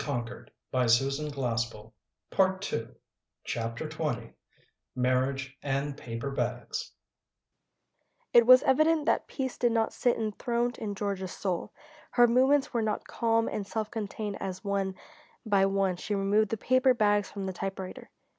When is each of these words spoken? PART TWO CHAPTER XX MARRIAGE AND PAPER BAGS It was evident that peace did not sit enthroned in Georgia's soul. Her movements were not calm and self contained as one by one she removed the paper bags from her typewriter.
PART 0.00 0.50
TWO 0.50 0.50
CHAPTER 3.44 3.86
XX 3.86 4.32
MARRIAGE 4.96 5.58
AND 5.62 5.94
PAPER 5.98 6.30
BAGS 6.30 6.92
It 8.32 8.46
was 8.46 8.62
evident 8.62 9.04
that 9.04 9.26
peace 9.26 9.58
did 9.58 9.72
not 9.72 9.92
sit 9.92 10.16
enthroned 10.16 10.78
in 10.78 10.94
Georgia's 10.94 11.32
soul. 11.36 11.72
Her 12.12 12.26
movements 12.26 12.72
were 12.72 12.80
not 12.80 13.06
calm 13.06 13.46
and 13.46 13.66
self 13.66 13.90
contained 13.90 14.40
as 14.40 14.64
one 14.64 14.94
by 15.44 15.66
one 15.66 15.96
she 15.96 16.14
removed 16.14 16.48
the 16.48 16.56
paper 16.56 16.94
bags 16.94 17.30
from 17.30 17.46
her 17.46 17.52
typewriter. 17.52 18.08